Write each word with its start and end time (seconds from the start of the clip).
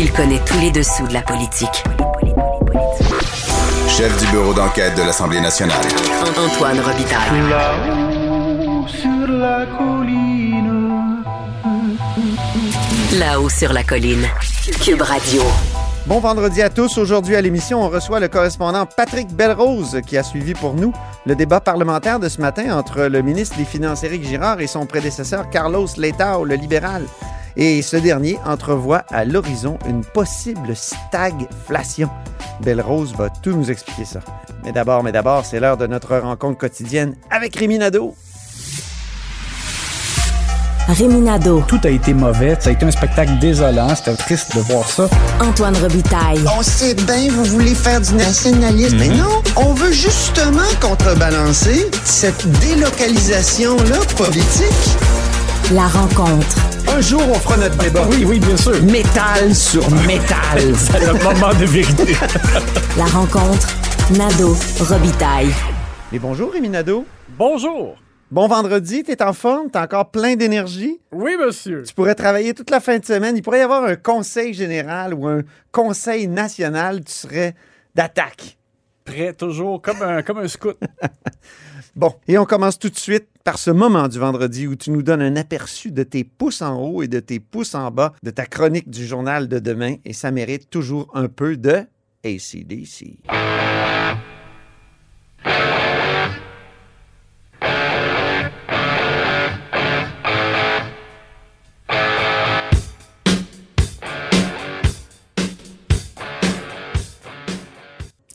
Il 0.00 0.12
connaît 0.12 0.38
tous 0.46 0.60
les 0.60 0.70
dessous 0.70 1.08
de 1.08 1.12
la 1.12 1.22
politique. 1.22 1.82
Chef 3.88 4.16
du 4.20 4.30
bureau 4.30 4.54
d'enquête 4.54 4.96
de 4.96 5.02
l'Assemblée 5.02 5.40
nationale. 5.40 5.84
Antoine 6.38 6.78
Robitaille. 6.78 7.50
Là-haut 7.50 8.86
sur 8.86 9.26
la 9.26 9.66
colline. 9.76 11.24
Là-haut 13.18 13.48
sur 13.48 13.72
la 13.72 13.82
colline. 13.82 14.24
Cube 14.84 15.02
Radio. 15.02 15.42
Bon 16.06 16.20
vendredi 16.20 16.62
à 16.62 16.70
tous. 16.70 16.96
Aujourd'hui 16.96 17.34
à 17.34 17.40
l'émission, 17.40 17.82
on 17.82 17.88
reçoit 17.88 18.20
le 18.20 18.28
correspondant 18.28 18.86
Patrick 18.86 19.34
Belrose 19.34 20.00
qui 20.06 20.16
a 20.16 20.22
suivi 20.22 20.54
pour 20.54 20.74
nous 20.74 20.92
le 21.26 21.34
débat 21.34 21.58
parlementaire 21.58 22.20
de 22.20 22.28
ce 22.28 22.40
matin 22.40 22.78
entre 22.78 23.02
le 23.06 23.20
ministre 23.20 23.56
des 23.56 23.64
Finances 23.64 24.04
Éric 24.04 24.24
Girard 24.24 24.60
et 24.60 24.68
son 24.68 24.86
prédécesseur 24.86 25.50
Carlos 25.50 25.88
Letao, 25.96 26.44
le 26.44 26.54
libéral. 26.54 27.02
Et 27.60 27.82
ce 27.82 27.96
dernier 27.96 28.38
entrevoit 28.46 29.02
à 29.10 29.24
l'horizon 29.24 29.78
une 29.88 30.04
possible 30.04 30.76
stagflation. 30.76 32.08
Belrose 32.62 33.14
va 33.16 33.30
tout 33.30 33.50
nous 33.50 33.68
expliquer 33.70 34.04
ça. 34.04 34.20
Mais 34.64 34.70
d'abord, 34.70 35.02
mais 35.02 35.10
d'abord, 35.10 35.44
c'est 35.44 35.58
l'heure 35.58 35.76
de 35.76 35.88
notre 35.88 36.16
rencontre 36.16 36.56
quotidienne 36.56 37.16
avec 37.30 37.56
Rémi 37.56 37.78
Nadeau. 37.78 38.14
Réminado, 40.88 41.62
Tout 41.68 41.80
a 41.84 41.90
été 41.90 42.14
mauvais. 42.14 42.56
Ça 42.60 42.70
a 42.70 42.72
été 42.72 42.86
un 42.86 42.90
spectacle 42.90 43.38
désolant. 43.40 43.94
C'était 43.94 44.14
triste 44.16 44.56
de 44.56 44.60
voir 44.62 44.88
ça. 44.88 45.06
Antoine 45.40 45.76
Robitaille, 45.76 46.40
On 46.56 46.62
sait 46.62 46.94
bien, 46.94 47.28
vous 47.30 47.44
voulez 47.44 47.74
faire 47.74 48.00
du 48.00 48.14
nationalisme. 48.14 48.96
Mais 48.98 49.08
non, 49.08 49.42
on 49.56 49.74
veut 49.74 49.92
justement 49.92 50.62
contrebalancer 50.80 51.90
cette 52.04 52.46
délocalisation-là 52.60 53.98
politique. 54.16 54.96
la 55.72 55.88
rencontre. 55.88 56.56
Un 56.98 57.00
jour, 57.00 57.22
on 57.30 57.34
fera 57.34 57.56
notre 57.56 57.76
débat. 57.78 58.08
Oui, 58.10 58.24
oui, 58.26 58.40
bien 58.40 58.56
sûr. 58.56 58.82
Métal 58.82 59.54
sur 59.54 59.88
métal. 60.04 60.58
C'est 60.74 60.98
le 60.98 61.12
moment 61.12 61.54
de 61.54 61.64
vérité. 61.64 62.12
La 62.96 63.04
rencontre, 63.04 63.68
Nado 64.18 64.56
Robitaille. 64.80 65.54
Et 66.12 66.18
bonjour 66.18 66.50
Rémi 66.50 66.68
Nadeau. 66.68 67.06
Bonjour. 67.38 67.94
Bon 68.32 68.48
vendredi, 68.48 69.04
t'es 69.04 69.22
en 69.22 69.32
forme, 69.32 69.70
t'es 69.70 69.78
encore 69.78 70.10
plein 70.10 70.34
d'énergie. 70.34 70.98
Oui, 71.12 71.36
monsieur. 71.38 71.84
Tu 71.86 71.94
pourrais 71.94 72.16
travailler 72.16 72.52
toute 72.52 72.70
la 72.70 72.80
fin 72.80 72.98
de 72.98 73.04
semaine. 73.04 73.36
Il 73.36 73.42
pourrait 73.42 73.60
y 73.60 73.62
avoir 73.62 73.84
un 73.84 73.94
conseil 73.94 74.52
général 74.52 75.14
ou 75.14 75.28
un 75.28 75.42
conseil 75.70 76.26
national. 76.26 77.04
Tu 77.04 77.12
serais 77.12 77.54
d'attaque. 77.94 78.57
Toujours, 79.36 79.80
comme 79.80 80.02
un, 80.02 80.22
comme 80.22 80.38
un 80.38 80.48
scout. 80.48 80.76
Bon, 81.96 82.14
et 82.28 82.38
on 82.38 82.44
commence 82.44 82.78
tout 82.78 82.90
de 82.90 82.96
suite 82.96 83.26
par 83.42 83.58
ce 83.58 83.72
moment 83.72 84.06
du 84.06 84.20
vendredi 84.20 84.68
où 84.68 84.76
tu 84.76 84.92
nous 84.92 85.02
donnes 85.02 85.22
un 85.22 85.34
aperçu 85.34 85.90
de 85.90 86.04
tes 86.04 86.22
pouces 86.22 86.62
en 86.62 86.80
haut 86.80 87.02
et 87.02 87.08
de 87.08 87.18
tes 87.18 87.40
pouces 87.40 87.74
en 87.74 87.90
bas 87.90 88.12
de 88.22 88.30
ta 88.30 88.46
chronique 88.46 88.88
du 88.88 89.04
journal 89.04 89.48
de 89.48 89.58
demain. 89.58 89.96
Et 90.04 90.12
ça 90.12 90.30
mérite 90.30 90.70
toujours 90.70 91.10
un 91.14 91.26
peu 91.26 91.56
de 91.56 91.82
ACDC. 92.24 93.18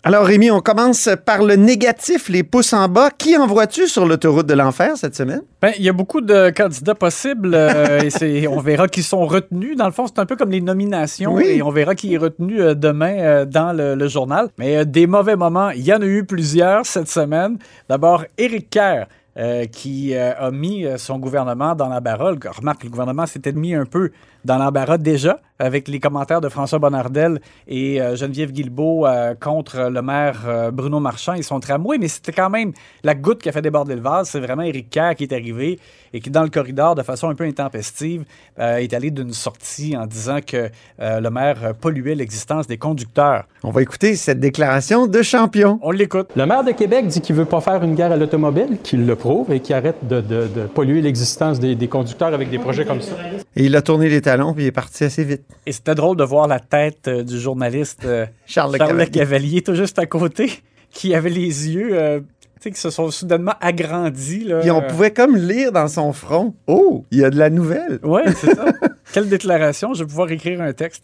Alors 0.05 0.25
Rémi, 0.25 0.51
on 0.51 0.59
commence 0.59 1.07
par 1.25 1.43
le 1.43 1.55
négatif, 1.55 2.27
les 2.27 2.43
pouces 2.43 2.73
en 2.73 2.89
bas. 2.89 3.09
Qui 3.17 3.37
envoies-tu 3.37 3.87
sur 3.87 4.05
l'autoroute 4.05 4.45
de 4.45 4.53
l'enfer 4.53 4.97
cette 4.97 5.15
semaine? 5.15 5.43
Ben, 5.61 5.71
il 5.77 5.83
y 5.85 5.87
a 5.87 5.93
beaucoup 5.93 6.19
de 6.19 6.49
candidats 6.49 6.93
possibles 6.93 7.51
euh, 7.53 8.09
et 8.21 8.45
on 8.49 8.59
verra 8.59 8.89
qui 8.89 9.01
sont 9.01 9.25
retenus. 9.25 9.77
Dans 9.77 9.85
le 9.85 9.93
fond, 9.93 10.05
c'est 10.07 10.19
un 10.19 10.25
peu 10.25 10.35
comme 10.35 10.51
les 10.51 10.59
nominations 10.59 11.33
Oui. 11.35 11.45
et 11.45 11.61
on 11.61 11.69
verra 11.71 11.95
qui 11.95 12.13
est 12.13 12.17
retenu 12.17 12.59
euh, 12.61 12.73
demain 12.73 13.15
euh, 13.17 13.45
dans 13.45 13.71
le, 13.71 13.95
le 13.95 14.07
journal. 14.09 14.49
Mais 14.57 14.85
des 14.85 15.07
mauvais 15.07 15.37
moments, 15.37 15.69
il 15.69 15.83
y 15.85 15.93
en 15.93 16.01
a 16.01 16.05
eu 16.05 16.25
plusieurs 16.25 16.85
cette 16.85 17.09
semaine. 17.09 17.57
D'abord, 17.87 18.25
Éric 18.37 18.71
Kerr. 18.71 19.05
Euh, 19.37 19.65
qui 19.65 20.15
euh, 20.15 20.33
a 20.37 20.51
mis 20.51 20.85
euh, 20.85 20.97
son 20.97 21.19
gouvernement 21.19 21.75
dans 21.75 21.89
l'embarras. 21.89 22.33
Remarque, 22.57 22.83
le 22.83 22.89
gouvernement 22.89 23.25
s'était 23.25 23.51
mis 23.51 23.73
un 23.73 23.85
peu 23.85 24.11
dans 24.45 24.57
l'embarras 24.57 24.97
déjà 24.97 25.39
avec 25.59 25.87
les 25.87 25.99
commentaires 25.99 26.41
de 26.41 26.49
François 26.49 26.79
Bonnardel 26.79 27.39
et 27.67 28.01
euh, 28.01 28.15
Geneviève 28.15 28.51
Guilbeault 28.51 29.05
euh, 29.05 29.33
contre 29.35 29.89
le 29.89 30.01
maire 30.01 30.41
euh, 30.45 30.71
Bruno 30.71 30.99
Marchand. 30.99 31.33
Ils 31.33 31.43
sont 31.43 31.59
tramway, 31.59 31.97
mais 31.97 32.07
c'était 32.09 32.33
quand 32.33 32.49
même 32.49 32.73
la 33.03 33.15
goutte 33.15 33.41
qui 33.41 33.49
a 33.49 33.51
fait 33.51 33.61
déborder 33.61 33.95
le 33.95 34.01
vase. 34.01 34.29
C'est 34.29 34.39
vraiment 34.39 34.63
Éric 34.63 34.89
Kerr 34.89 35.15
qui 35.15 35.23
est 35.23 35.33
arrivé 35.33 35.79
et 36.13 36.19
qui, 36.19 36.29
dans 36.29 36.43
le 36.43 36.49
corridor, 36.49 36.95
de 36.95 37.03
façon 37.03 37.29
un 37.29 37.35
peu 37.35 37.45
intempestive, 37.45 38.25
euh, 38.59 38.77
est 38.77 38.93
allé 38.93 39.09
d'une 39.09 39.33
sortie 39.33 39.95
en 39.95 40.05
disant 40.05 40.39
que 40.45 40.69
euh, 40.99 41.19
le 41.21 41.29
maire 41.29 41.73
polluait 41.79 42.15
l'existence 42.15 42.67
des 42.67 42.77
conducteurs. 42.77 43.45
On 43.63 43.71
va 43.71 43.81
écouter 43.81 44.15
cette 44.15 44.39
déclaration 44.39 45.07
de 45.07 45.21
champion. 45.21 45.79
On 45.81 45.91
l'écoute. 45.91 46.29
Le 46.35 46.45
maire 46.45 46.63
de 46.63 46.71
Québec 46.71 47.07
dit 47.07 47.21
qu'il 47.21 47.35
veut 47.35 47.45
pas 47.45 47.61
faire 47.61 47.81
une 47.83 47.95
guerre 47.95 48.11
à 48.11 48.17
l'automobile, 48.17 48.77
qu'il 48.83 49.05
le 49.05 49.15
prouve 49.23 49.51
et 49.53 49.59
qu'il 49.61 49.73
arrête 49.73 50.05
de, 50.07 50.19
de- 50.21 50.47
de 50.47 50.63
polluer 50.67 51.01
l'existence 51.01 51.59
des, 51.59 51.75
des 51.75 51.87
conducteurs 51.87 52.33
avec 52.33 52.49
des 52.49 52.59
projets 52.59 52.83
comme 52.85 53.01
ça. 53.01 53.13
Et 53.55 53.63
il 53.65 53.75
a 53.75 53.81
tourné 53.81 54.09
les 54.09 54.21
talons 54.21 54.53
puis 54.53 54.63
il 54.65 54.67
est 54.67 54.71
parti 54.71 55.05
assez 55.05 55.23
vite. 55.23 55.43
Et 55.65 55.71
c'était 55.71 55.95
drôle 55.95 56.17
de 56.17 56.23
voir 56.25 56.47
la 56.47 56.59
tête 56.59 57.07
euh, 57.07 57.23
du 57.23 57.39
journaliste 57.39 58.01
euh, 58.05 58.25
Charles, 58.45 58.75
Charles 58.77 58.91
Le 58.97 58.97
Le 58.99 59.05
Cavalier, 59.09 59.61
tout 59.61 59.75
juste 59.75 59.97
à 59.97 60.05
côté, 60.05 60.51
qui 60.91 61.15
avait 61.15 61.29
les 61.29 61.69
yeux 61.73 61.91
euh, 61.93 62.19
tu 62.19 62.69
sais, 62.69 62.71
qui 62.71 62.79
se 62.81 62.89
sont 62.89 63.11
soudainement 63.11 63.53
agrandis. 63.61 64.43
Là. 64.45 64.59
Puis 64.59 64.71
on 64.71 64.81
pouvait 64.81 65.11
comme 65.11 65.35
lire 65.37 65.71
dans 65.71 65.87
son 65.87 66.11
front. 66.13 66.53
Oh, 66.67 67.03
il 67.11 67.19
y 67.19 67.23
a 67.25 67.29
de 67.29 67.37
la 67.37 67.49
nouvelle. 67.49 67.99
Oui, 68.03 68.21
c'est 68.37 68.55
ça. 68.55 68.65
Quelle 69.13 69.27
déclaration, 69.29 69.93
je 69.93 70.03
vais 70.03 70.07
pouvoir 70.07 70.31
écrire 70.31 70.61
un 70.61 70.73
texte. 70.73 71.03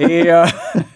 Et, 0.00 0.30
euh, 0.32 0.44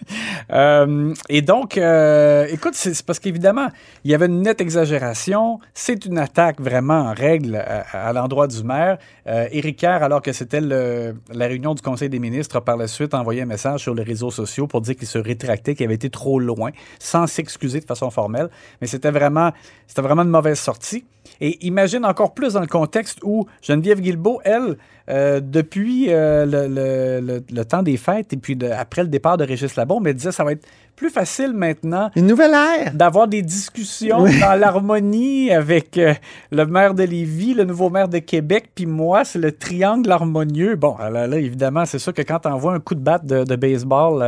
euh, 0.53 1.15
et 1.29 1.43
donc, 1.43 1.77
euh, 1.77 2.47
écoute, 2.51 2.75
c'est 2.75 3.05
parce 3.05 3.19
qu'évidemment, 3.19 3.69
il 4.05 4.11
y 4.11 4.15
avait 4.15 4.27
une 4.27 4.43
nette 4.43 4.61
exagération. 4.61 5.59
C'est 5.75 6.05
une 6.07 6.19
attaque 6.19 6.61
vraiment 6.61 7.01
en 7.01 7.15
règle 7.15 7.57
à, 7.57 8.09
à 8.09 8.13
l'endroit 8.13 8.47
du 8.47 8.63
maire. 8.63 8.99
Euh, 9.27 9.49
Éric 9.51 9.79
Kerr, 9.79 10.03
alors 10.03 10.23
que 10.23 10.33
c'était 10.33 10.61
la 10.61 11.47
réunion 11.47 11.75
du 11.75 11.83
Conseil 11.83 12.09
des 12.09 12.19
ministres, 12.19 12.57
a 12.57 12.61
par 12.61 12.77
la 12.77 12.87
suite 12.87 13.15
envoyé 13.15 13.43
un 13.43 13.47
message 13.47 13.81
sur 13.81 13.95
les 13.95 14.03
réseaux 14.03 14.31
sociaux 14.31 14.67
pour 14.67 14.81
dire 14.81 14.97
qu'il 14.97 15.09
se 15.09 15.19
rétractait, 15.19 15.75
qu'il 15.75 15.85
avait 15.85 15.95
été 15.95 16.11
trop 16.11 16.39
loin, 16.39 16.71
sans 16.99 17.27
s'excuser 17.27 17.81
de 17.81 17.85
façon 17.87 18.11
formelle. 18.11 18.49
Mais 18.81 18.87
c'était 18.87 19.11
vraiment, 19.11 19.53
c'était 19.87 20.03
vraiment 20.03 20.23
une 20.23 20.31
mauvaise 20.31 20.59
sortie. 20.59 21.05
Et 21.41 21.65
imagine 21.67 22.05
encore 22.05 22.35
plus 22.35 22.55
dans 22.55 22.61
le 22.61 22.67
contexte 22.67 23.19
où 23.23 23.47
Geneviève 23.63 24.01
Guilbeault, 24.01 24.41
elle, 24.45 24.77
euh, 25.11 25.41
depuis 25.41 26.07
euh, 26.09 26.47
le, 26.47 26.69
le- 26.69 27.21
le- 27.27 27.43
le 27.53 27.65
temps 27.65 27.83
des 27.83 27.97
fêtes 27.97 28.33
et 28.33 28.37
puis 28.37 28.57
de- 28.57 28.69
après 28.71 29.03
le 29.03 29.09
départ 29.09 29.37
de 29.37 29.45
Régis 29.45 29.75
Labombe, 29.77 30.07
elle 30.07 30.15
disait 30.15 30.33
ça 30.33 30.45
va 30.45 30.53
être 30.53 30.67
plus 30.97 31.11
facile 31.11 31.53
maintenant 31.55 32.11
Une 32.15 32.27
nouvelle 32.27 32.53
ère. 32.53 32.93
d'avoir 32.95 33.27
des 33.27 33.43
discussions 33.43 34.25
dans 34.25 34.59
l'harmonie 34.59 35.51
avec 35.51 35.97
euh, 35.99 36.15
le 36.53 36.67
maire 36.67 36.95
de 36.95 37.03
Lévis, 37.05 37.55
le 37.55 37.65
nouveau 37.65 37.89
maire 37.91 38.09
de 38.09 38.19
Québec, 38.19 38.71
puis 38.75 38.87
moi, 38.87 39.25
c'est 39.25 39.39
le 39.39 39.53
triangle 39.53 40.11
harmonieux. 40.13 40.77
Bon, 40.77 40.97
là, 40.99 41.27
là, 41.27 41.37
évidemment, 41.39 41.85
c'est 41.87 41.99
sûr 41.99 42.13
que 42.15 42.23
quand 42.23 42.45
on 42.47 42.51
envoie 42.51 42.75
un 42.75 42.81
coup 42.81 42.95
de 42.95 43.01
batte 43.01 43.25
de, 43.27 43.45
de 43.45 43.57
baseball 43.57 44.23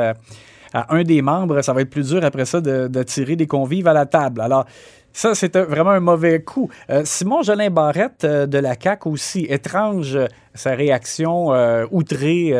à 0.74 0.94
un 0.94 1.02
des 1.02 1.22
membres, 1.22 1.62
ça 1.62 1.72
va 1.72 1.82
être 1.82 1.90
plus 1.90 2.08
dur 2.08 2.24
après 2.24 2.44
ça 2.44 2.60
de, 2.60 2.88
de 2.88 3.02
tirer 3.02 3.36
des 3.36 3.46
convives 3.46 3.86
à 3.86 3.92
la 3.92 4.06
table. 4.06 4.40
Alors, 4.40 4.66
ça, 5.12 5.34
c'était 5.34 5.62
vraiment 5.62 5.90
un 5.90 6.00
mauvais 6.00 6.40
coup. 6.42 6.70
Euh, 6.88 7.02
Simon 7.04 7.42
Jolin 7.42 7.70
Barrette 7.70 8.24
euh, 8.24 8.46
de 8.46 8.58
la 8.58 8.74
CAQ 8.80 9.08
aussi, 9.08 9.46
étrange 9.48 10.16
euh, 10.16 10.26
sa 10.54 10.74
réaction 10.74 11.48
outrée, 11.90 12.54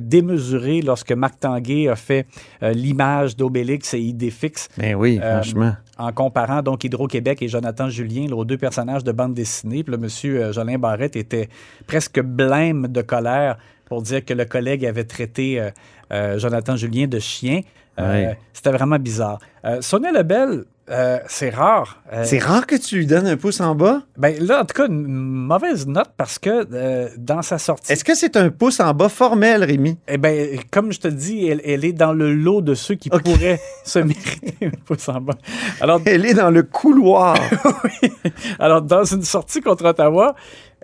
démesurée 0.00 0.80
lorsque 0.80 1.12
Marc 1.12 1.40
Tanguay 1.40 1.88
a 1.88 1.94
fait 1.94 2.26
l'image 2.62 3.36
d'Obélix 3.36 3.92
et 3.92 3.98
Idéfix 3.98 4.70
Ben 4.78 4.94
oui, 4.94 5.18
franchement. 5.18 5.74
en 5.98 6.10
comparant 6.12 6.62
donc 6.62 6.84
Hydro-Québec 6.84 7.42
et 7.42 7.48
Jonathan 7.48 7.90
Julien, 7.90 8.28
là, 8.30 8.36
aux 8.36 8.46
deux 8.46 8.56
personnages 8.56 9.04
de 9.04 9.12
bande 9.12 9.34
dessinée. 9.34 9.84
Puis 9.84 9.92
le 9.92 9.98
monsieur 9.98 10.52
Jolin 10.52 10.78
Barrette 10.78 11.16
était 11.16 11.50
presque 11.86 12.22
blême 12.22 12.88
de 12.88 13.02
colère 13.02 13.58
pour 13.86 14.02
dire 14.02 14.24
que 14.24 14.34
le 14.34 14.44
collègue 14.44 14.84
avait 14.86 15.04
traité 15.04 15.60
euh, 15.60 15.70
euh, 16.12 16.38
Jonathan 16.38 16.76
Julien 16.76 17.06
de 17.06 17.18
chien. 17.18 17.60
Euh, 18.00 18.12
Ouais. 18.28 18.38
C'était 18.52 18.72
vraiment 18.72 18.98
bizarre. 18.98 19.38
Sonia 19.80 20.10
Lebel, 20.10 20.64
c'est 21.28 21.50
rare. 21.50 22.02
C'est 22.24 22.40
rare 22.40 22.66
que 22.66 22.74
tu 22.74 22.96
lui 22.96 23.06
donnes 23.06 23.28
un 23.28 23.36
pouce 23.36 23.60
en 23.60 23.76
bas? 23.76 24.02
ben 24.16 24.34
là, 24.44 24.62
en 24.62 24.64
tout 24.64 24.74
cas, 24.74 24.88
une 24.88 25.06
mauvaise 25.06 25.86
note 25.86 26.10
parce 26.16 26.40
que 26.40 27.16
dans 27.16 27.42
sa 27.42 27.58
sortie, 27.58 27.92
Est-ce 27.92 28.04
que 28.04 28.16
c'est 28.16 28.36
un 28.36 28.50
pouce 28.50 28.80
en 28.80 28.92
bas 28.94 29.08
formel, 29.08 29.62
Rémi? 29.62 29.96
eh 30.08 30.18
ben, 30.18 30.58
comme 30.72 30.92
je 30.92 30.98
te 31.00 31.08
dis, 31.08 31.46
elle, 31.46 31.60
elle 31.64 31.84
est 31.84 31.92
dans 31.92 32.12
le 32.12 32.34
lot 32.34 32.62
de 32.62 32.74
ceux 32.74 32.96
qui 32.96 33.10
pourraient 33.10 33.60
se 33.84 34.00
mériter 34.00 34.56
un 34.66 34.70
pouce 34.84 35.08
en 35.08 35.20
bas. 35.20 35.34
Alors, 35.80 36.00
Elle 36.04 36.26
est 36.26 36.34
dans 36.34 36.50
le 36.50 36.64
couloir. 36.64 37.36
oui. 38.02 38.10
Alors, 38.58 38.82
dans 38.82 39.04
une 39.04 39.22
sortie 39.22 39.60
contre 39.60 39.84
Ottawa, 39.84 40.34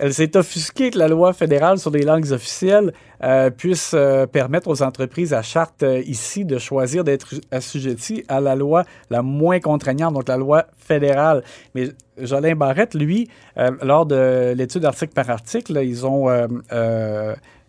elle 0.01 0.15
s'est 0.15 0.35
offusquée 0.35 0.91
que 0.91 0.99
la 0.99 1.09
loi 1.09 1.35
fédérale 1.35 1.79
sur 1.79 1.91
les 1.91 2.03
langues 2.03 2.33
officielles 2.33 2.95
euh, 3.23 3.51
puisse 3.51 3.93
euh, 3.93 4.27
permettre 4.27 4.69
aux 4.69 4.83
entreprises 4.83 5.35
à 5.35 5.43
charte 5.43 5.83
euh, 5.83 6.01
ici 6.07 6.47
de 6.47 6.57
choisir 6.57 7.05
d'être 7.05 7.35
assujetties 7.51 8.25
à 8.27 8.41
la 8.41 8.57
loi 8.57 8.85
la 9.11 9.21
moins 9.21 9.61
contraignante, 9.61 10.15
donc 10.15 10.27
la 10.27 10.39
loi 10.39 10.65
fédérale. 10.79 11.45
Mais 11.75 11.91
Jolin 12.17 12.55
Barrette, 12.55 12.95
lui, 12.95 13.29
lors 13.83 14.05
de 14.07 14.53
l'étude 14.55 14.85
article 14.85 15.13
par 15.13 15.31
article, 15.31 15.79
ils 15.83 16.07
ont 16.07 16.29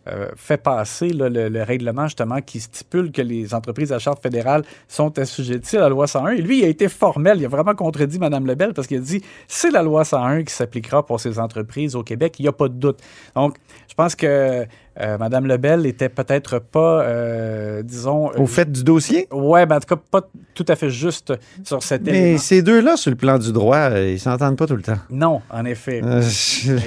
euh, 0.07 0.30
fait 0.36 0.57
passer 0.57 1.09
le, 1.09 1.30
le 1.30 1.63
règlement 1.63 2.06
justement 2.06 2.42
qui 2.42 2.59
stipule 2.59 3.12
que 3.12 3.21
les 3.21 3.53
entreprises 3.53 3.92
à 3.94 4.00
charte 4.00 4.21
fédérale 4.21 4.63
sont 4.88 5.18
assujetties 5.19 5.77
à 5.77 5.81
la 5.81 5.89
loi 5.89 6.07
101. 6.07 6.31
Et 6.31 6.42
lui, 6.42 6.59
il 6.59 6.65
a 6.65 6.68
été 6.68 6.89
formel, 6.89 7.38
il 7.39 7.45
a 7.45 7.48
vraiment 7.48 7.75
contredit 7.75 8.18
Mme 8.18 8.48
Lebel 8.48 8.74
parce 8.74 8.88
qu'il 8.88 8.98
a 8.98 9.01
dit 9.01 9.21
c'est 9.48 9.69
la 9.69 9.83
loi 9.83 10.03
101 10.03 10.44
qui 10.44 10.53
s'appliquera 10.53 11.06
pour 11.06 11.19
ces 11.19 11.38
entreprises 11.38 11.95
au 11.95 12.03
Québec, 12.03 12.36
il 12.39 12.44
n'y 12.44 12.48
a 12.48 12.51
pas 12.51 12.68
de 12.68 12.74
doute. 12.74 13.00
Donc, 13.36 13.57
je 13.88 13.94
pense 13.94 14.15
que 14.15 14.65
euh, 15.00 15.18
Mme 15.18 15.46
Lebel 15.48 15.86
était 15.86 16.10
peut-être 16.10 16.60
pas, 16.60 17.04
euh, 17.04 17.82
disons... 17.82 18.30
Au 18.38 18.46
fait 18.46 18.70
du 18.72 18.84
dossier? 18.84 19.28
Ouais, 19.32 19.66
ben, 19.66 19.78
en 19.78 19.80
tout 19.80 19.96
cas, 19.96 20.02
pas 20.12 20.28
tout 20.54 20.66
à 20.68 20.76
fait 20.76 20.90
juste 20.90 21.34
sur 21.64 21.82
cet 21.82 22.04
Mais 22.04 22.18
élément. 22.18 22.38
ces 22.40 22.62
deux-là, 22.62 22.98
sur 22.98 23.10
le 23.10 23.16
plan 23.18 23.38
du 23.40 23.52
droit, 23.54 23.78
euh, 23.92 24.12
ils 24.12 24.20
s'entendent 24.20 24.58
pas 24.58 24.68
tout 24.68 24.76
le 24.76 24.82
temps. 24.82 24.98
Non, 25.10 25.42
en 25.50 25.64
effet. 25.66 26.02
Euh, 26.04 26.22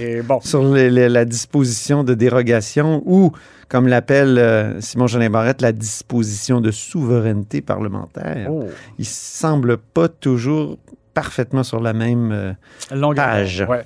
Et 0.00 0.20
bon, 0.22 0.38
sur 0.42 0.62
les- 0.64 0.90
les- 0.90 1.08
la 1.08 1.24
disposition 1.24 2.04
de 2.04 2.12
dérogation 2.14 3.02
ou, 3.06 3.32
comme 3.70 3.88
l'appelle 3.88 4.36
euh, 4.38 4.80
Simon 4.82 5.06
Jolin 5.06 5.30
Barrette, 5.30 5.62
la 5.62 5.72
disposition 5.72 6.60
de 6.60 6.70
souveraineté 6.70 7.62
parlementaire. 7.62 8.48
oh, 8.50 8.64
Ils 8.98 9.06
semblent 9.06 9.78
pas 9.78 10.08
toujours 10.08 10.76
parfaitement 11.14 11.62
sur 11.62 11.80
la 11.80 11.92
même... 11.92 12.30
euh, 12.32 12.52
longueur. 12.94 13.24
Page. 13.24 13.64
Ouais. 13.68 13.84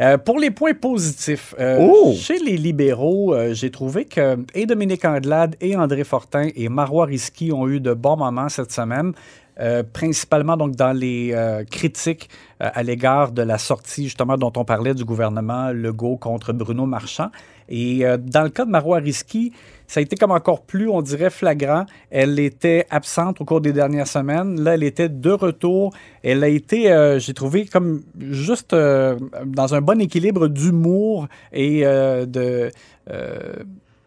Euh, 0.00 0.16
pour 0.18 0.38
les 0.38 0.50
points 0.50 0.74
positifs, 0.74 1.54
euh, 1.60 1.78
Oh! 1.80 2.14
chez 2.16 2.38
les 2.38 2.56
libéraux, 2.56 3.34
euh, 3.34 3.52
j'ai 3.52 3.70
trouvé 3.70 4.06
que 4.06 4.38
et 4.54 4.66
Dominique 4.66 5.04
Andelade 5.04 5.56
et 5.60 5.76
André 5.76 6.04
Fortin 6.04 6.48
et 6.56 6.68
Marois 6.68 7.04
Risky 7.06 7.52
ont 7.52 7.68
eu 7.68 7.80
de 7.80 7.92
bons 7.92 8.16
moments 8.16 8.48
cette 8.48 8.72
semaine. 8.72 9.12
Euh, 9.60 9.82
principalement 9.82 10.56
donc 10.56 10.74
dans 10.74 10.92
les 10.92 11.32
euh, 11.34 11.64
critiques 11.64 12.30
euh, 12.62 12.70
à 12.72 12.82
l'égard 12.82 13.30
de 13.32 13.42
la 13.42 13.58
sortie 13.58 14.04
justement 14.04 14.38
dont 14.38 14.52
on 14.56 14.64
parlait 14.64 14.94
du 14.94 15.04
gouvernement 15.04 15.70
Legault 15.70 16.16
contre 16.16 16.54
Bruno 16.54 16.86
Marchand. 16.86 17.30
Et 17.68 18.02
dans 18.18 18.42
le 18.42 18.48
cas 18.48 18.64
de 18.64 18.70
Marois 18.70 18.98
Risky, 18.98 19.52
ça 19.86 20.00
a 20.00 20.02
été 20.02 20.16
comme 20.16 20.32
encore 20.32 20.62
plus, 20.62 20.88
on 20.88 21.02
dirait, 21.02 21.30
flagrant. 21.30 21.86
Elle 22.10 22.40
était 22.40 22.84
absente 22.90 23.40
au 23.40 23.44
cours 23.44 23.60
des 23.60 23.72
dernières 23.72 24.08
semaines. 24.08 24.60
Là, 24.60 24.74
elle 24.74 24.82
était 24.82 25.08
de 25.08 25.30
retour. 25.30 25.94
Elle 26.24 26.42
a 26.42 26.48
été, 26.48 27.16
j'ai 27.20 27.32
trouvé, 27.32 27.66
comme 27.66 28.02
juste 28.18 28.74
dans 28.74 29.74
un 29.74 29.80
bon 29.80 30.00
équilibre 30.00 30.48
d'humour 30.48 31.28
et 31.52 31.82
de... 31.82 32.72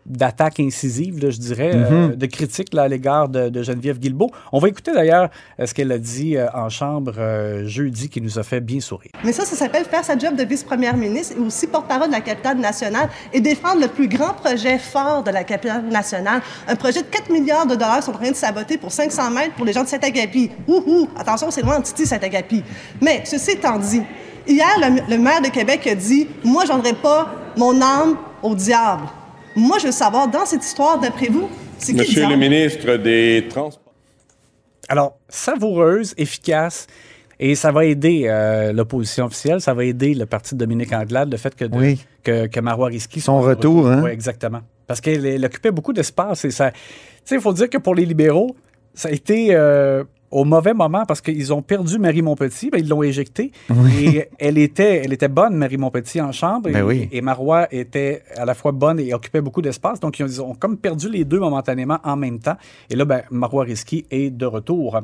d'attaque 0.06 0.60
incisive, 0.60 1.24
là, 1.24 1.30
je 1.30 1.38
dirais, 1.38 1.72
euh, 1.74 2.16
de 2.16 2.26
critique 2.26 2.74
là, 2.74 2.84
à 2.84 2.88
l'égard 2.88 3.30
de, 3.30 3.50
de 3.50 3.64
Geneviève 3.64 4.00
Guilbeault. 4.00 4.32
On 4.52 4.60
va 4.60 4.68
écouter 4.68 4.92
d'ailleurs 4.92 5.30
euh, 5.60 5.66
ce 5.66 5.74
qu'elle 5.74 5.92
a 5.92 5.98
dit 5.98 6.36
euh, 6.36 6.48
en 6.54 6.70
chambre 6.70 7.14
euh, 7.18 7.66
jeudi 7.68 8.10
qui 8.10 8.22
nous 8.22 8.38
a 8.38 8.44
fait 8.44 8.60
bien 8.60 8.80
sourire. 8.82 9.12
Mais 9.24 9.32
ça, 9.32 9.46
ça 9.46 9.56
s'appelle 9.56 9.86
faire 9.86 10.04
sa 10.04 10.18
job 10.18 10.36
de 10.36 10.44
vice-première 10.44 10.98
ministre 10.98 11.36
et 11.38 11.40
aussi 11.40 11.68
porte-parole 11.68 12.08
de 12.08 12.14
la 12.14 12.22
capitale 12.22 12.58
nationale 12.58 13.10
et 13.32 13.40
défendre 13.40 13.82
le 13.82 13.88
plus 13.88 14.08
grand 14.08 14.34
projet 14.34 14.78
fort 14.78 15.24
de 15.24 15.32
la 15.32 15.44
capitale 15.44 15.86
nationale. 15.86 16.42
Un 16.68 16.76
projet 16.76 17.02
de 17.02 17.08
4 17.08 17.30
milliards 17.32 17.66
de 17.66 17.76
dollars 17.76 18.04
sont 18.04 18.12
en 18.12 18.18
train 18.18 18.32
de 18.32 18.36
saboter 18.36 18.78
pour 18.78 18.92
500 18.92 19.32
mètres 19.32 19.56
pour 19.56 19.66
les 19.66 19.74
gens 19.74 19.84
de 19.84 19.88
Saint-Agapi. 19.88 20.52
Ouhou! 20.68 21.08
Attention, 21.18 21.50
c'est 21.50 21.62
loin 21.62 21.80
de 21.80 21.86
Titi, 21.86 22.06
Saint-Agapi. 22.06 22.64
Mais, 23.02 23.24
ceci 23.26 23.52
étant 23.52 23.80
dit, 23.80 24.02
hier, 24.48 24.68
le, 24.80 25.16
le 25.16 25.22
maire 25.22 25.42
de 25.42 25.48
Québec 25.48 25.88
a 25.88 25.96
dit 25.96 26.28
«Moi, 26.44 26.66
j'en 26.66 26.82
pas 27.02 27.34
mon 27.58 27.82
âme 27.82 28.18
au 28.42 28.54
diable.» 28.54 29.04
Moi, 29.56 29.78
je 29.80 29.88
veux 29.88 29.92
savoir, 29.92 30.28
dans 30.28 30.46
cette 30.46 30.64
histoire, 30.64 31.00
d'après 31.00 31.28
vous, 31.28 31.48
c'est 31.78 31.94
qui 31.94 32.00
Monsieur 32.00 32.28
le 32.28 32.36
ministre 32.36 32.96
des 32.98 33.46
Transports. 33.50 33.94
Alors, 34.90 35.18
savoureuse, 35.30 36.14
efficace, 36.18 36.88
et 37.40 37.56
ça 37.56 37.72
va 37.72 37.86
aider 37.86 38.24
euh, 38.28 38.74
l'opposition 38.74 39.26
officielle, 39.26 39.62
ça 39.62 39.74
va 39.74 39.86
aider 39.86 40.14
le 40.14 40.26
parti 40.26 40.56
de 40.56 40.60
Dominique 40.60 40.92
Anglade, 40.94 41.32
le 41.32 41.38
fait 41.38 41.56
que, 41.56 41.66
de- 41.66 41.76
Oui. 41.78 42.04
que, 42.24 42.48
que 42.48 42.60
Marois 42.60 42.88
Risky 42.88 43.22
Son 43.22 43.42
retour, 43.42 43.88
hein? 43.88 44.02
Oui, 44.04 44.12
exactement. 44.12 44.62
Parce 44.88 45.02
qu'elle 45.02 45.26
elle 45.26 45.46
occupait 45.46 45.72
beaucoup 45.72 45.94
d'espace 45.94 46.46
et 46.46 46.52
ça. 46.52 46.72
Tu 46.72 46.78
sais, 47.26 47.36
il 47.36 47.42
faut 47.42 47.54
dire 47.54 47.70
que 47.70 47.78
pour 47.78 47.96
les 47.96 48.06
libéraux, 48.06 48.56
ça 48.94 49.08
a 49.10 49.12
été 49.12 49.48
euh, 49.52 50.04
au 50.34 50.46
mauvais 50.46 50.74
moment 50.74 51.06
parce 51.06 51.22
qu'ils 51.22 51.54
ont 51.54 51.62
perdu 51.62 52.00
Marie 52.00 52.24
Montpetit, 52.24 52.72
ben, 52.72 52.80
ils 52.80 52.90
l'ont 52.90 53.04
éjectée. 53.04 53.52
Et 54.00 54.28
elle 54.40 54.58
était, 54.58 55.02
elle 55.06 55.14
était 55.14 55.28
bonne, 55.28 55.56
Marie 55.56 55.78
Montpetit, 55.78 56.20
en 56.22 56.32
chambre. 56.32 56.72
Ben 56.72 56.80
et, 56.80 56.82
oui. 56.82 57.10
et 57.12 57.22
Marois 57.22 57.68
était 57.72 58.24
à 58.36 58.46
la 58.46 58.56
fois 58.56 58.72
bonne 58.72 59.00
et 59.00 59.14
occupait 59.14 59.42
beaucoup 59.42 59.62
d'espace. 59.62 60.00
Donc, 60.00 60.20
ils 60.20 60.24
ont, 60.24 60.28
ils 60.28 60.42
ont 60.42 60.56
comme 60.56 60.78
perdu 60.78 61.08
les 61.10 61.24
deux 61.24 61.40
momentanément 61.40 62.00
en 62.04 62.16
même 62.16 62.40
temps. 62.40 62.58
Et 62.90 62.96
là, 62.96 63.06
ben, 63.06 63.22
Marois 63.30 63.66
Risky 63.66 64.06
est 64.10 64.32
de 64.32 64.46
retour. 64.46 65.00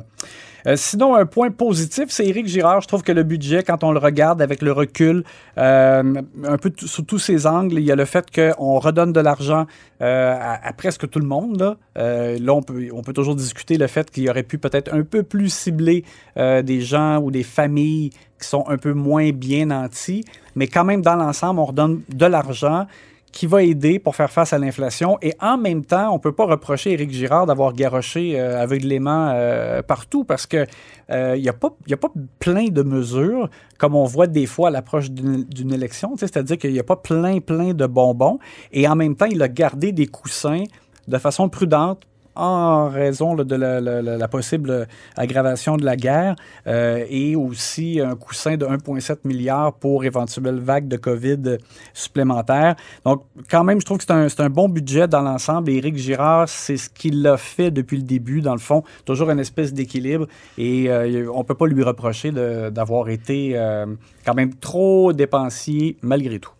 Euh, 0.66 0.76
sinon, 0.76 1.14
un 1.14 1.26
point 1.26 1.50
positif, 1.50 2.06
c'est 2.08 2.26
Éric 2.26 2.46
Girard. 2.46 2.80
Je 2.82 2.88
trouve 2.88 3.02
que 3.02 3.12
le 3.12 3.22
budget, 3.22 3.62
quand 3.62 3.84
on 3.84 3.92
le 3.92 3.98
regarde 3.98 4.42
avec 4.42 4.62
le 4.62 4.72
recul, 4.72 5.24
euh, 5.58 6.14
un 6.44 6.58
peu 6.58 6.72
sous 6.76 7.02
tous 7.02 7.18
ses 7.18 7.46
angles, 7.46 7.78
il 7.78 7.84
y 7.84 7.92
a 7.92 7.96
le 7.96 8.04
fait 8.04 8.26
qu'on 8.30 8.78
redonne 8.78 9.12
de 9.12 9.20
l'argent 9.20 9.66
euh, 10.02 10.34
à, 10.38 10.66
à 10.66 10.72
presque 10.72 11.08
tout 11.08 11.18
le 11.18 11.26
monde. 11.26 11.60
Là, 11.60 11.76
là 11.96 12.54
on, 12.54 12.62
peut, 12.62 12.88
on 12.92 13.02
peut 13.02 13.12
toujours 13.12 13.36
discuter 13.36 13.78
le 13.78 13.86
fait 13.86 14.10
qu'il 14.10 14.28
aurait 14.28 14.42
pu 14.42 14.58
peut-être 14.58 14.92
un 14.92 15.02
peu 15.02 15.19
plus 15.22 15.52
cibler 15.52 16.04
euh, 16.36 16.62
des 16.62 16.80
gens 16.80 17.18
ou 17.18 17.30
des 17.30 17.42
familles 17.42 18.10
qui 18.40 18.48
sont 18.48 18.64
un 18.68 18.76
peu 18.78 18.92
moins 18.92 19.30
bien 19.30 19.66
nantis. 19.66 20.24
Mais 20.54 20.66
quand 20.66 20.84
même, 20.84 21.02
dans 21.02 21.16
l'ensemble, 21.16 21.60
on 21.60 21.66
redonne 21.66 22.02
de 22.08 22.26
l'argent 22.26 22.86
qui 23.32 23.46
va 23.46 23.62
aider 23.62 24.00
pour 24.00 24.16
faire 24.16 24.30
face 24.30 24.52
à 24.52 24.58
l'inflation. 24.58 25.16
Et 25.22 25.34
en 25.40 25.56
même 25.56 25.84
temps, 25.84 26.10
on 26.10 26.14
ne 26.14 26.18
peut 26.18 26.32
pas 26.32 26.46
reprocher 26.46 26.92
Éric 26.94 27.12
Girard 27.12 27.46
d'avoir 27.46 27.74
garoché 27.74 28.40
euh, 28.40 28.60
aveuglément 28.60 29.30
euh, 29.32 29.82
partout 29.82 30.24
parce 30.24 30.46
que 30.46 30.66
euh, 31.12 31.36
il 31.36 31.42
n'y 31.42 31.48
a, 31.48 31.52
pas- 31.52 31.76
a 31.88 31.96
pas 31.96 32.10
plein 32.40 32.66
de 32.66 32.82
mesures 32.82 33.48
comme 33.78 33.94
on 33.94 34.02
voit 34.04 34.26
des 34.26 34.46
fois 34.46 34.68
à 34.68 34.70
l'approche 34.72 35.10
d'une 35.12 35.72
élection. 35.72 36.16
C'est-à-dire 36.16 36.58
qu'il 36.58 36.72
n'y 36.72 36.80
a 36.80 36.84
pas 36.84 36.96
plein, 36.96 37.38
plein 37.38 37.72
de 37.72 37.86
bonbons. 37.86 38.40
Et 38.72 38.88
en 38.88 38.96
même 38.96 39.14
temps, 39.14 39.26
il 39.30 39.40
a 39.42 39.48
gardé 39.48 39.92
des 39.92 40.08
coussins 40.08 40.64
de 41.06 41.18
façon 41.18 41.48
prudente 41.48 42.02
en 42.34 42.88
raison 42.88 43.34
de 43.34 43.54
la, 43.54 44.28
possible 44.28 44.86
aggravation 45.16 45.76
de 45.76 45.84
la 45.84 45.96
guerre 45.96 46.36
euh, 46.66 47.04
et 47.08 47.36
aussi 47.36 48.00
un 48.00 48.14
coussin 48.14 48.56
de 48.56 48.66
1,7 48.66 49.18
milliard 49.24 49.72
pour 49.74 50.04
éventuelle 50.04 50.60
vague 50.60 50.88
de 50.88 50.96
COVID 50.96 51.58
supplémentaire. 51.92 52.76
Donc, 53.04 53.24
quand 53.50 53.64
même, 53.64 53.80
je 53.80 53.86
trouve 53.86 53.98
que 53.98 54.04
c'est 54.04 54.40
un, 54.40 54.50
bon 54.50 54.68
budget 54.68 55.08
dans 55.08 55.22
l'ensemble. 55.22 55.70
Éric 55.70 55.96
Girard, 55.96 56.48
c'est 56.48 56.76
ce 56.76 56.88
qu'il 56.88 57.26
a 57.26 57.36
fait 57.36 57.70
depuis 57.70 57.96
le 57.96 58.04
début, 58.04 58.40
dans 58.40 58.54
le 58.54 58.60
fond. 58.60 58.82
Toujours 59.04 59.30
une 59.30 59.40
espèce 59.40 59.72
d'équilibre. 59.72 60.26
Et 60.58 60.90
euh, 60.90 61.30
on 61.32 61.38
ne 61.38 61.44
peut 61.44 61.54
pas 61.54 61.66
lui 61.66 61.82
reprocher 61.82 62.32
d'avoir 62.32 63.08
été 63.08 63.52
euh, 63.54 63.86
quand 64.24 64.34
même 64.34 64.54
trop 64.54 65.12
dépensier 65.12 65.96
malgré 66.02 66.38
tout. 66.38 66.52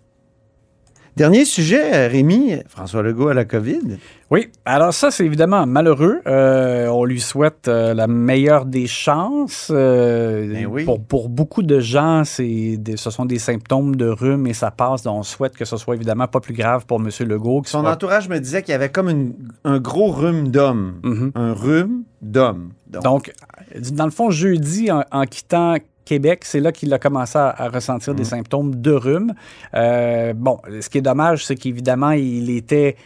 Dernier 1.17 1.45
sujet, 1.45 2.07
Rémi, 2.07 2.55
François 2.69 3.03
Legault 3.03 3.29
à 3.29 3.35
la 3.35 3.45
COVID. 3.45 3.99
Oui, 4.31 4.49
alors 4.65 4.95
ça, 4.95 5.11
c'est 5.11 5.27
évidemment 5.27 5.67
malheureux. 5.67 6.21
Euh, 6.27 6.87
on 6.87 7.05
lui 7.05 7.21
souhaite 7.21 7.67
euh, 7.67 7.95
la 7.95 8.07
meilleure 8.07 8.65
des 8.65 8.87
chances. 8.87 9.71
Euh, 9.75 10.47
Ben 10.53 10.67
oui. 10.67 10.85
pour, 10.85 11.03
pour 11.03 11.29
beaucoup 11.29 11.63
de 11.63 11.81
gens, 11.81 12.23
c'est 12.25 12.77
des- 12.79 12.97
ce 12.97 13.11
sont 13.11 13.25
des 13.25 13.41
symptômes 13.41 13.97
de 13.97 14.07
rhume 14.07 14.47
et 14.47 14.55
ça 14.55 14.71
passe. 14.71 15.03
Donc, 15.03 15.19
on 15.19 15.23
souhaite 15.25 15.57
que 15.57 15.65
ce 15.65 15.77
soit 15.77 15.97
évidemment 15.97 16.29
pas 16.29 16.41
plus 16.41 16.55
grave 16.55 16.87
pour 16.87 17.01
M. 17.01 17.09
Legault. 17.29 17.63
Son 17.67 17.81
soit- 17.81 17.91
entourage 17.93 18.29
me 18.29 18.39
disait 18.39 18.63
qu'il 18.63 18.73
y 18.73 18.77
avait 18.77 18.89
comme 18.91 19.09
une- 19.11 19.35
un 19.65 19.81
gros 19.81 20.13
rhume 20.13 20.49
d'homme. 20.49 21.01
Mhm. 21.03 21.33
Un 21.35 21.53
rhume 21.53 22.03
d'homme. 22.23 22.71
Donc, 22.89 23.03
Donc, 23.03 23.33
dans 23.93 24.05
le 24.05 24.11
fond, 24.11 24.31
jeudi, 24.31 24.91
en, 24.91 25.03
en 25.13 25.25
quittant 25.25 25.77
Québec, 26.05 26.41
c'est 26.45 26.61
là 26.61 26.73
qu'il 26.73 26.93
a 26.93 26.99
commencé 26.99 27.39
à, 27.39 27.49
à 27.51 27.69
ressentir 27.69 28.15
des 28.15 28.25
symptômes 28.25 28.75
de 28.81 28.93
rhume. 28.93 29.35
Euh, 29.75 30.33
bon, 30.35 30.59
ce 30.81 30.89
qui 30.89 30.99
est 30.99 31.03
dommage, 31.03 31.45
c'est 31.47 31.55
qu'évidemment, 31.57 32.11
il 32.13 32.51
était 32.51 32.97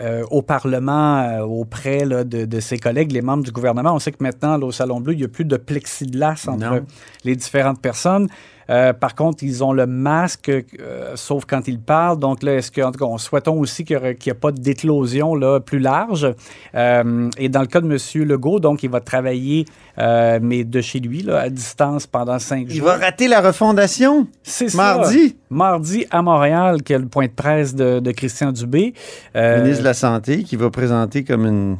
euh, 0.00 0.24
au 0.30 0.42
Parlement 0.42 1.18
euh, 1.20 1.40
auprès 1.40 2.04
là, 2.04 2.22
de, 2.24 2.44
de 2.44 2.60
ses 2.60 2.78
collègues, 2.78 3.12
les 3.12 3.22
membres 3.22 3.44
du 3.44 3.50
gouvernement. 3.50 3.94
On 3.94 3.98
sait 3.98 4.12
que 4.12 4.22
maintenant, 4.22 4.56
là, 4.58 4.66
au 4.66 4.72
Salon 4.72 5.00
Bleu, 5.00 5.14
il 5.14 5.18
n'y 5.18 5.24
a 5.24 5.28
plus 5.28 5.44
de 5.44 5.56
plexiglas 5.56 6.44
entre 6.48 6.58
Non. 6.58 6.84
les 7.24 7.34
différentes 7.36 7.80
personnes. 7.80 8.28
Euh, 8.68 8.92
par 8.92 9.14
contre, 9.14 9.42
ils 9.44 9.62
ont 9.62 9.72
le 9.72 9.86
masque, 9.86 10.48
euh, 10.50 11.12
sauf 11.14 11.44
quand 11.44 11.68
ils 11.68 11.80
parlent. 11.80 12.18
Donc 12.18 12.42
là, 12.42 12.54
est-ce 12.54 12.70
que, 12.70 12.80
en 12.80 12.92
tout 12.92 12.98
cas, 12.98 13.04
on 13.04 13.18
souhaitons 13.18 13.58
aussi 13.58 13.84
qu'il 13.84 13.98
n'y 13.98 14.30
ait 14.30 14.34
pas 14.34 14.52
d'éclosion 14.52 15.34
là 15.34 15.60
plus 15.60 15.78
large. 15.78 16.28
Euh, 16.74 17.30
et 17.38 17.48
dans 17.48 17.60
le 17.60 17.66
cas 17.66 17.80
de 17.80 17.86
M. 17.86 18.24
Legault, 18.28 18.60
donc 18.60 18.82
il 18.82 18.90
va 18.90 19.00
travailler, 19.00 19.64
mais 19.96 20.64
de 20.64 20.80
chez 20.80 21.00
lui, 21.00 21.22
là, 21.22 21.40
à 21.40 21.48
distance 21.48 22.06
pendant 22.06 22.38
cinq 22.38 22.66
Il 22.68 22.76
jours. 22.76 22.86
va 22.86 22.96
rater 22.96 23.28
la 23.28 23.40
refondation? 23.40 24.26
C'est 24.42 24.68
ça. 24.68 24.76
Mardi? 24.76 25.36
Mardi 25.50 26.06
à 26.10 26.22
Montréal, 26.22 26.82
qui 26.82 26.92
est 26.92 26.98
le 26.98 27.06
point 27.06 27.26
de 27.26 27.32
presse 27.32 27.74
de, 27.74 28.00
de 28.00 28.10
Christian 28.10 28.52
Dubé. 28.52 28.94
Euh, 29.36 29.62
ministre 29.62 29.82
de 29.82 29.88
la 29.88 29.94
Santé 29.94 30.42
qui 30.42 30.56
va 30.56 30.70
présenter 30.70 31.24
comme 31.24 31.46
une 31.46 31.76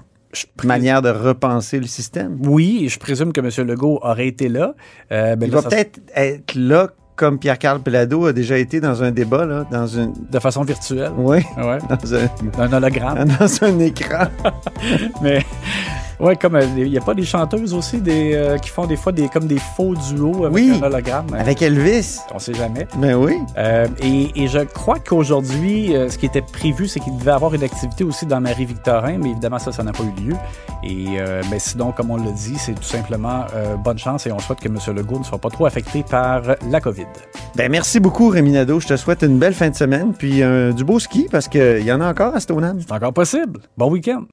manière 0.64 1.02
de 1.02 1.10
repenser 1.10 1.78
le 1.78 1.86
système? 1.86 2.38
Oui, 2.44 2.88
je 2.88 2.98
présume 2.98 3.32
que 3.32 3.40
M. 3.40 3.66
Legault 3.66 3.98
aurait 4.02 4.26
été 4.28 4.48
là. 4.48 4.74
Euh, 5.12 5.36
ben 5.36 5.46
Il 5.46 5.52
là, 5.52 5.56
va 5.56 5.62
ça- 5.62 5.68
peut-être 5.70 6.00
être 6.14 6.54
là 6.54 6.88
comme 7.16 7.38
Pierre-Carl 7.38 7.80
Pelado 7.80 8.26
a 8.26 8.32
déjà 8.34 8.58
été 8.58 8.78
dans 8.78 9.02
un 9.02 9.10
débat, 9.10 9.46
là, 9.46 9.64
dans 9.70 9.86
une... 9.86 10.12
De 10.30 10.38
façon 10.38 10.64
virtuelle. 10.64 11.12
Oui, 11.16 11.38
Ouais. 11.56 11.78
dans 11.88 12.14
un, 12.14 12.28
Un 12.58 12.72
hologramme. 12.74 13.26
dans 13.40 13.64
un 13.64 13.78
écran. 13.78 14.26
Mais 15.22 15.42
ouais, 16.20 16.37
comme 16.37 16.56
euh, 16.56 16.62
il 16.76 16.90
n'y 16.90 16.99
a 16.99 17.00
pas 17.00 17.14
des 17.14 17.25
chanteuses 17.25 17.75
aussi 17.75 17.99
des, 18.00 18.35
euh, 18.35 18.58
qui 18.58 18.70
font 18.70 18.87
des 18.87 18.96
fois 18.96 19.12
des, 19.12 19.28
comme 19.28 19.46
des 19.46 19.58
faux 19.76 19.94
duos 19.94 20.44
avec 20.44 20.54
Oui. 20.54 20.73
un 20.80 20.82
hologramme. 20.87 21.26
Avec 21.37 21.62
Elvis. 21.62 22.18
On 22.35 22.38
sait 22.38 22.54
jamais. 22.54 22.87
Ben 22.99 23.14
oui. 23.14 23.38
Euh, 23.58 23.87
et, 24.02 24.30
et 24.42 24.49
je 24.49 24.61
crois 24.61 24.99
qu'aujourd'hui, 24.99 25.94
euh, 25.96 26.08
ce 26.08 26.18
qui 26.18 26.26
était 26.26 26.42
prévu, 26.42 26.88
c'est 26.88 27.00
qu'il 27.00 27.16
devait 27.18 27.30
avoir 27.32 27.54
une 27.54 27.62
activité 27.62 28.04
aussi 28.04 28.26
dans 28.26 28.40
Marie-Victorin, 28.40 29.18
mais 29.18 29.30
évidemment, 29.30 29.58
ça, 29.58 29.73
ça 29.73 29.82
n'a 29.82 29.92
pas 29.92 30.02
eu 30.04 30.23
lieu. 30.28 30.35
Et 30.85 31.18
euh, 31.20 31.42
mais 31.50 31.58
sinon, 31.58 31.92
comme 31.92 32.11
on 32.11 32.16
l'a 32.16 32.30
dit, 32.32 32.56
c'est 32.58 32.75
tout 32.75 32.82
simplement 32.82 33.44
euh, 33.54 33.76
bonne 33.76 33.99
chance 33.99 34.26
et 34.26 34.32
on 34.32 34.38
souhaite 34.38 34.61
que 34.61 34.68
M. 34.68 34.78
Legault 34.94 35.18
ne 35.18 35.25
soit 35.25 35.38
pas 35.38 35.50
trop 35.50 35.66
affecté 35.66 36.02
par 36.08 36.42
la 36.70 36.80
COVID. 36.80 37.06
Ben 37.56 37.70
merci 37.70 38.00
beaucoup, 38.00 38.28
Rémi 38.28 38.52
Nadeau. 38.52 38.80
Je 38.80 38.87
te 38.88 38.96
souhaite 38.96 39.23
une 39.23 39.38
belle 39.38 39.54
fin 39.54 39.70
de 39.70 39.75
semaine, 39.75 40.12
puis 40.16 40.42
euh, 40.42 40.73
du 40.73 40.85
beau 40.85 40.99
ski, 40.99 41.26
parce 41.30 41.49
qu'il 41.49 41.82
y 41.82 41.92
en 41.92 42.00
a 42.00 42.08
encore 42.11 42.35
à 42.35 42.40
Stoneham. 42.40 42.78
C'est 42.80 42.92
encore 42.92 43.12
possible. 43.12 43.61
Bon 43.76 43.90
week-end. 43.90 44.25